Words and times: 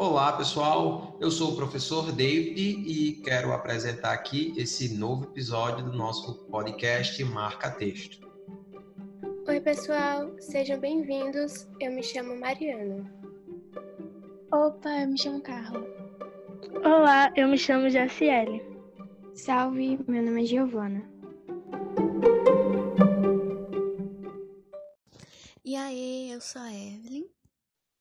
Olá, 0.00 0.32
pessoal. 0.32 1.14
Eu 1.20 1.30
sou 1.30 1.52
o 1.52 1.56
professor 1.56 2.10
David 2.10 2.58
e 2.58 3.20
quero 3.22 3.52
apresentar 3.52 4.14
aqui 4.14 4.54
esse 4.56 4.96
novo 4.96 5.24
episódio 5.24 5.84
do 5.84 5.92
nosso 5.92 6.36
podcast 6.46 7.22
Marca 7.22 7.70
Texto. 7.70 8.26
Oi, 9.46 9.60
pessoal. 9.60 10.30
Sejam 10.40 10.80
bem-vindos. 10.80 11.68
Eu 11.78 11.92
me 11.92 12.02
chamo 12.02 12.34
Mariana. 12.34 13.12
Opa, 14.50 14.88
eu 15.02 15.08
me 15.08 15.18
chamo 15.18 15.42
Carla. 15.42 15.84
Olá, 16.82 17.30
eu 17.36 17.46
me 17.46 17.58
chamo 17.58 17.90
Jaciele. 17.90 18.64
Salve, 19.34 20.00
meu 20.08 20.22
nome 20.22 20.44
é 20.44 20.46
Giovana. 20.46 21.04
E 25.62 25.76
aí, 25.76 26.30
eu 26.32 26.40
sou 26.40 26.62
a 26.62 26.72
Evelyn. 26.72 27.26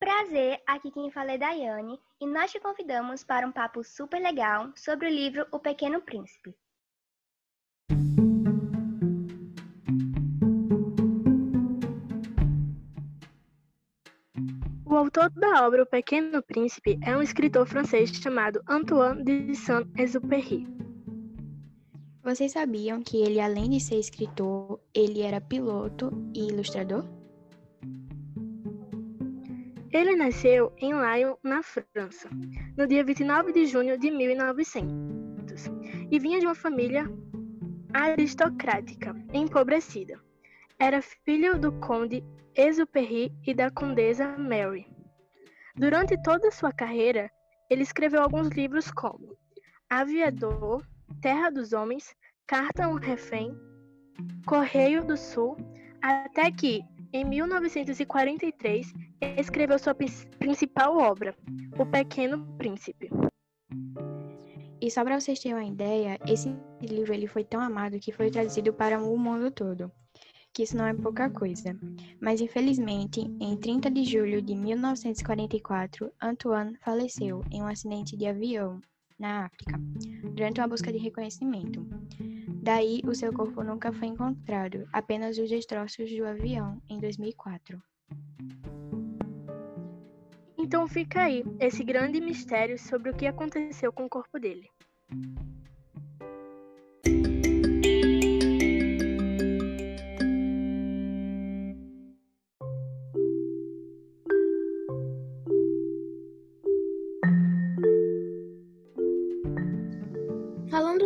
Prazer, 0.09 0.59
aqui 0.66 0.90
quem 0.90 1.12
fala 1.12 1.34
é 1.34 1.38
Daiane 1.38 1.99
e 2.20 2.26
nós 2.26 2.52
te 2.52 2.59
convidamos 2.59 3.23
para 3.23 3.45
um 3.45 3.52
papo 3.52 3.84
super 3.84 4.20
legal 4.20 4.72
sobre 4.76 5.05
o 5.05 5.09
livro 5.09 5.45
O 5.52 5.59
Pequeno 5.59 6.02
Príncipe. 6.02 6.55
O 14.84 14.95
autor 14.95 15.30
da 15.30 15.68
obra 15.68 15.84
O 15.84 15.85
Pequeno 15.85 16.41
Príncipe 16.41 16.99
é 17.04 17.16
um 17.16 17.21
escritor 17.21 17.68
francês 17.68 18.10
chamado 18.10 18.63
Antoine 18.68 19.23
de 19.23 19.54
Saint-Exupéry. 19.54 20.66
Vocês 22.23 22.54
sabiam 22.54 23.04
que 23.04 23.21
ele, 23.21 23.40
além 23.40 23.70
de 23.70 23.80
ser 23.80 23.99
escritor, 23.99 24.80
ele 24.91 25.21
era 25.21 25.40
piloto 25.40 26.10
e 26.34 26.48
ilustrador? 26.48 27.18
Ele 29.91 30.16
nasceu 30.16 30.71
em 30.77 30.93
Lyon, 30.93 31.35
na 31.43 31.63
França, 31.63 32.29
no 32.77 32.85
dia 32.85 33.04
29 33.04 33.51
de 33.51 33.65
junho 33.65 33.98
de 33.98 34.12
1900, 34.12 35.65
e 36.12 36.20
vinha 36.20 36.40
de 36.40 36.45
uma 36.45 36.54
família 36.54 37.09
aristocrática, 37.93 39.15
empobrecida. 39.34 40.20
Era 40.77 41.01
filho 41.01 41.57
do 41.60 41.71
conde 41.79 42.23
Exupéry 42.55 43.34
e 43.45 43.54
da 43.54 43.71
condesa 43.71 44.37
Mary. 44.37 44.85
Durante 45.76 46.21
toda 46.21 46.51
sua 46.51 46.71
carreira, 46.71 47.32
ele 47.70 47.82
escreveu 47.82 48.21
alguns 48.21 48.49
livros 48.49 48.91
como 48.91 49.37
Aviador, 49.90 50.85
Terra 51.21 51.49
dos 51.49 51.73
Homens, 51.73 52.15
Carta 52.45 52.85
a 52.85 52.90
um 52.90 52.95
Refém, 52.95 53.57
Correio 54.45 55.04
do 55.04 55.17
Sul, 55.17 55.57
até 56.01 56.51
que, 56.51 56.82
em 57.12 57.26
1943, 57.26 58.93
escreveu 59.38 59.79
sua 59.79 59.96
principal 60.38 60.98
obra, 60.98 61.35
O 61.77 61.85
Pequeno 61.85 62.46
Príncipe. 62.57 63.10
E 64.81 64.90
só 64.90 65.03
para 65.03 65.19
vocês 65.19 65.40
terem 65.40 65.57
uma 65.57 65.66
ideia, 65.66 66.18
esse 66.28 66.56
livro 66.81 67.13
ele 67.13 67.28
foi 67.28 67.44
tão 67.44 67.59
amado 67.59 68.00
que 68.00 68.12
foi 68.12 68.29
traduzido 68.29 68.74
para 68.74 69.01
o 69.01 69.18
mundo 69.18 69.51
todo, 69.51 69.91
que 70.53 70.63
isso 70.63 70.78
não 70.78 70.85
é 70.85 70.94
pouca 70.94 71.29
coisa. 71.29 71.78
Mas 72.22 72.41
infelizmente, 72.41 73.22
em 73.41 73.57
30 73.57 73.91
de 73.91 74.03
julho 74.06 74.41
de 74.41 74.56
1944, 74.56 76.12
Antoine 76.22 76.78
faleceu 76.78 77.44
em 77.51 77.62
um 77.62 77.68
acidente 77.68 78.16
de 78.16 78.25
avião 78.25 78.79
na 79.19 79.45
África, 79.45 79.78
durante 80.34 80.62
uma 80.62 80.67
busca 80.67 80.91
de 80.91 80.97
reconhecimento. 80.97 81.85
Daí, 82.62 83.01
o 83.06 83.13
seu 83.13 83.34
corpo 83.34 83.63
nunca 83.63 83.91
foi 83.91 84.07
encontrado, 84.07 84.88
apenas 84.94 85.38
os 85.38 85.50
destroços 85.50 86.09
do 86.09 86.25
avião 86.25 86.81
em 86.89 87.00
2004. 87.00 87.81
Então 90.57 90.88
fica 90.88 91.23
aí 91.23 91.44
esse 91.59 91.84
grande 91.84 92.22
mistério 92.22 92.78
sobre 92.78 93.09
o 93.09 93.16
que 93.16 93.25
aconteceu 93.25 93.91
com 93.91 94.06
o 94.06 94.09
corpo 94.09 94.39
dele. 94.39 94.69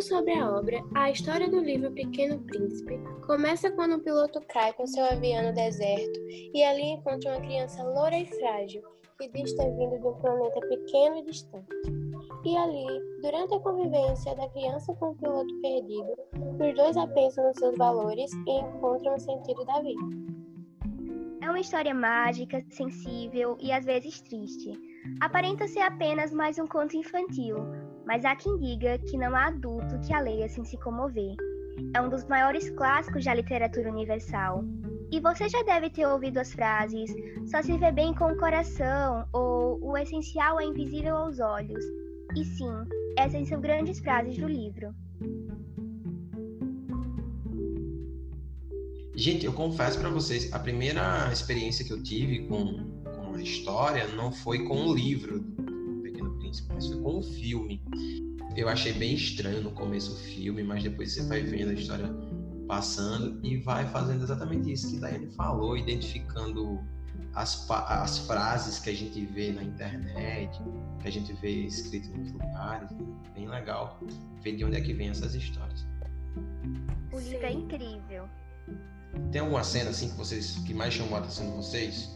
Sobre 0.03 0.33
a 0.33 0.51
obra, 0.51 0.83
a 0.93 1.09
história 1.09 1.49
do 1.49 1.61
livro 1.61 1.89
Pequeno 1.91 2.37
Príncipe 2.39 2.99
começa 3.25 3.71
quando 3.71 3.95
um 3.95 3.99
piloto 3.99 4.41
cai 4.49 4.73
com 4.73 4.85
seu 4.85 5.05
avião 5.05 5.43
no 5.43 5.53
deserto 5.53 6.19
e 6.27 6.61
ali 6.61 6.91
encontra 6.91 7.31
uma 7.31 7.41
criança 7.41 7.81
loura 7.83 8.17
e 8.17 8.25
frágil 8.25 8.83
que 9.17 9.29
diz 9.29 9.53
ter 9.53 9.71
vindo 9.77 9.97
de 9.97 10.05
um 10.05 10.13
planeta 10.15 10.59
pequeno 10.67 11.17
e 11.19 11.23
distante. 11.23 11.67
E 12.43 12.57
ali, 12.57 12.85
durante 13.21 13.53
a 13.53 13.59
convivência 13.59 14.35
da 14.35 14.49
criança 14.49 14.93
com 14.95 15.11
o 15.11 15.15
piloto 15.15 15.61
perdido, 15.61 16.13
os 16.59 16.75
dois 16.75 16.97
apensam 16.97 17.47
nos 17.47 17.57
seus 17.57 17.77
valores 17.77 18.31
e 18.45 18.59
encontram 18.59 19.15
o 19.15 19.19
sentido 19.19 19.63
da 19.63 19.79
vida. 19.81 20.42
É 21.43 21.49
uma 21.49 21.59
história 21.59 21.93
mágica, 21.93 22.63
sensível 22.69 23.57
e 23.59 23.69
às 23.69 23.83
vezes 23.83 24.21
triste. 24.21 24.71
Aparenta 25.19 25.67
ser 25.67 25.81
apenas 25.81 26.31
mais 26.31 26.57
um 26.57 26.65
conto 26.65 26.95
infantil, 26.95 27.57
mas 28.05 28.23
há 28.23 28.33
quem 28.33 28.57
diga 28.59 28.97
que 28.99 29.17
não 29.17 29.35
há 29.35 29.47
adulto 29.47 29.99
que 30.07 30.13
a 30.13 30.21
leia 30.21 30.47
sem 30.47 30.63
se 30.63 30.77
comover. 30.77 31.35
É 31.93 31.99
um 31.99 32.07
dos 32.07 32.23
maiores 32.29 32.69
clássicos 32.69 33.25
da 33.25 33.33
literatura 33.33 33.91
universal. 33.91 34.63
E 35.11 35.19
você 35.19 35.49
já 35.49 35.61
deve 35.63 35.89
ter 35.89 36.07
ouvido 36.07 36.37
as 36.37 36.53
frases: 36.53 37.13
só 37.51 37.61
se 37.61 37.77
vê 37.77 37.91
bem 37.91 38.13
com 38.13 38.31
o 38.31 38.37
coração 38.37 39.27
ou 39.33 39.83
o 39.83 39.97
essencial 39.97 40.61
é 40.61 40.63
invisível 40.63 41.17
aos 41.17 41.41
olhos. 41.41 41.83
E 42.37 42.45
sim, 42.45 42.73
essas 43.17 43.49
são 43.49 43.59
grandes 43.59 43.99
frases 43.99 44.37
do 44.37 44.47
livro. 44.47 44.95
Gente, 49.15 49.45
eu 49.45 49.53
confesso 49.53 49.99
para 49.99 50.09
vocês, 50.09 50.51
a 50.51 50.59
primeira 50.59 51.31
experiência 51.31 51.85
que 51.85 51.93
eu 51.93 52.01
tive 52.01 52.47
com, 52.47 52.89
com 53.15 53.35
a 53.35 53.41
história 53.41 54.07
não 54.07 54.31
foi 54.31 54.65
com 54.65 54.87
o 54.87 54.95
livro 54.95 55.39
do 55.39 56.01
Pequeno 56.01 56.35
Príncipe, 56.39 56.73
mas 56.73 56.87
foi 56.87 56.99
com 56.99 57.19
o 57.19 57.21
filme. 57.21 57.79
Eu 58.55 58.67
achei 58.67 58.91
bem 58.91 59.13
estranho 59.13 59.61
no 59.61 59.71
começo 59.71 60.13
o 60.13 60.15
filme, 60.15 60.63
mas 60.63 60.81
depois 60.81 61.13
você 61.13 61.23
vai 61.23 61.43
vendo 61.43 61.69
a 61.69 61.73
história 61.73 62.09
passando 62.67 63.39
e 63.45 63.57
vai 63.57 63.87
fazendo 63.89 64.23
exatamente 64.23 64.71
isso 64.71 64.89
que 64.89 64.99
Daiane 64.99 65.29
falou, 65.35 65.77
identificando 65.77 66.79
as, 67.35 67.69
as 67.69 68.19
frases 68.19 68.79
que 68.79 68.89
a 68.89 68.95
gente 68.95 69.25
vê 69.27 69.51
na 69.51 69.63
internet, 69.63 70.59
que 70.99 71.07
a 71.07 71.11
gente 71.11 71.33
vê 71.33 71.65
escrito 71.65 72.09
nos 72.17 72.31
lugares. 72.31 72.89
Bem 73.35 73.47
legal 73.47 73.99
ver 74.41 74.55
de 74.55 74.65
onde 74.65 74.77
é 74.77 74.81
que 74.81 74.93
vem 74.93 75.09
essas 75.09 75.35
histórias. 75.35 75.85
O 77.11 77.19
livro 77.19 77.45
é 77.45 77.51
incrível. 77.51 78.27
Tem 79.31 79.41
alguma 79.41 79.63
cena 79.63 79.89
assim 79.89 80.09
que 80.09 80.15
vocês 80.15 80.57
que 80.65 80.73
mais 80.73 80.93
chamou 80.93 81.15
a 81.15 81.19
atenção 81.19 81.49
de 81.49 81.57
vocês? 81.57 82.15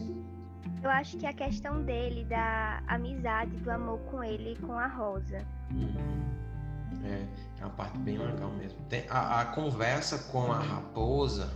Eu 0.82 0.90
acho 0.90 1.16
que 1.16 1.26
a 1.26 1.32
questão 1.32 1.82
dele, 1.82 2.24
da 2.24 2.82
amizade, 2.86 3.56
do 3.58 3.70
amor 3.70 3.98
com 4.10 4.22
ele 4.22 4.52
e 4.52 4.56
com 4.56 4.72
a 4.72 4.86
Rosa. 4.86 5.44
Uhum. 5.72 6.28
É, 7.04 7.26
é 7.60 7.64
uma 7.64 7.70
parte 7.70 7.98
bem 7.98 8.18
legal 8.18 8.50
mesmo. 8.52 8.78
Tem, 8.88 9.04
a, 9.08 9.40
a, 9.40 9.44
conversa 9.46 10.18
com 10.30 10.52
a 10.52 10.58
raposa, 10.58 11.52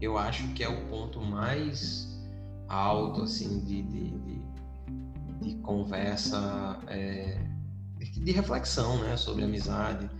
eu 0.00 0.18
acho 0.18 0.46
que 0.48 0.62
é 0.62 0.68
o 0.68 0.86
ponto 0.88 1.20
mais 1.20 2.20
alto, 2.68 3.22
assim, 3.22 3.60
de, 3.60 3.82
de, 3.82 4.10
de, 4.18 4.42
de 5.40 5.54
conversa, 5.62 6.78
é, 6.88 7.38
de 7.98 8.32
reflexão, 8.32 8.98
né? 9.02 9.16
Sobre 9.16 9.44
amizade, 9.44 10.10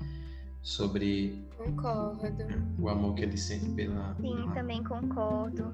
sobre 0.64 1.46
Concordo. 1.56 2.26
o 2.80 2.88
amor 2.88 3.14
que 3.14 3.22
ele 3.22 3.36
sente 3.36 3.68
pela. 3.70 4.14
Sim, 4.16 4.34
pela... 4.34 4.54
também 4.54 4.82
concordo. 4.82 5.72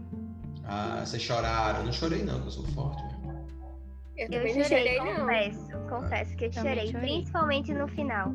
Ah, 0.64 1.02
vocês 1.06 1.22
choraram? 1.22 1.78
Eu 1.80 1.86
não 1.86 1.92
chorei, 1.92 2.22
não, 2.22 2.40
que 2.40 2.48
eu 2.48 2.50
sou 2.50 2.64
forte 2.66 3.02
mesmo. 3.02 3.30
Eu, 4.18 4.28
Eu 4.28 4.48
chorei, 4.48 4.64
chorei, 4.64 4.98
não. 4.98 5.20
confesso. 5.20 5.78
Confesso 5.88 6.36
que 6.36 6.44
eu 6.44 6.52
chorei, 6.52 6.92
chorei. 6.92 7.10
principalmente 7.10 7.72
no 7.72 7.88
final. 7.88 8.34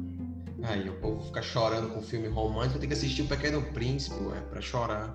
Aí 0.64 0.90
o 0.90 0.94
povo 1.00 1.22
fica 1.26 1.42
chorando 1.42 1.94
com 1.94 2.02
filme 2.02 2.28
romântico, 2.28 2.80
tem 2.80 2.88
que 2.88 2.96
assistir 2.96 3.22
o 3.22 3.28
Pequeno 3.28 3.62
Príncipe, 3.74 4.24
ué, 4.24 4.40
pra 4.50 4.62
chorar. 4.62 5.14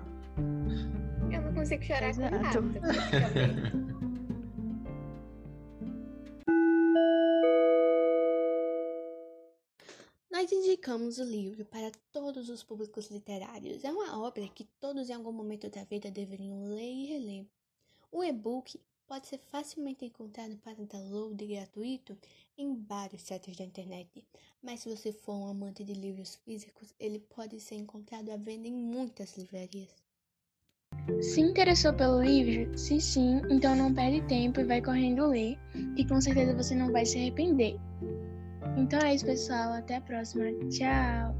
Eu 1.31 1.41
não 1.41 1.53
consigo 1.53 1.83
chorar 1.83 2.13
com 2.15 2.21
Exato. 2.23 2.61
nada, 2.61 3.90
Nós 10.41 10.51
indicamos 10.51 11.19
o 11.19 11.23
livro 11.23 11.63
para 11.65 11.91
todos 12.11 12.49
os 12.49 12.63
públicos 12.63 13.11
literários. 13.11 13.83
É 13.83 13.91
uma 13.91 14.19
obra 14.25 14.47
que 14.47 14.63
todos 14.79 15.07
em 15.07 15.13
algum 15.13 15.31
momento 15.31 15.69
da 15.69 15.83
vida 15.83 16.09
deveriam 16.09 16.73
ler 16.73 16.91
e 16.91 17.05
reler. 17.05 17.45
O 18.11 18.23
e-book 18.23 18.81
pode 19.05 19.27
ser 19.27 19.37
facilmente 19.37 20.03
encontrado 20.03 20.57
para 20.57 20.83
download 20.83 21.45
gratuito 21.45 22.17
em 22.57 22.75
vários 22.75 23.21
sites 23.21 23.55
da 23.55 23.65
internet, 23.65 24.25
mas 24.63 24.79
se 24.79 24.89
você 24.89 25.13
for 25.13 25.35
um 25.35 25.47
amante 25.47 25.83
de 25.83 25.93
livros 25.93 26.33
físicos, 26.43 26.91
ele 26.99 27.19
pode 27.19 27.59
ser 27.59 27.75
encontrado 27.75 28.31
à 28.31 28.35
venda 28.35 28.67
em 28.67 28.73
muitas 28.73 29.37
livrarias. 29.37 29.93
Se 31.21 31.39
interessou 31.39 31.93
pelo 31.93 32.19
livro? 32.19 32.75
Se 32.75 32.99
sim, 32.99 33.43
então 33.47 33.75
não 33.75 33.93
perde 33.93 34.27
tempo 34.27 34.59
e 34.59 34.63
vai 34.63 34.81
correndo 34.81 35.27
ler, 35.27 35.55
que 35.95 36.07
com 36.07 36.19
certeza 36.19 36.55
você 36.55 36.73
não 36.73 36.91
vai 36.91 37.05
se 37.05 37.19
arrepender. 37.19 37.79
Então 38.77 38.99
é 38.99 39.15
isso, 39.15 39.25
pessoal. 39.25 39.73
Até 39.73 39.97
a 39.97 40.01
próxima. 40.01 40.45
Tchau! 40.69 41.35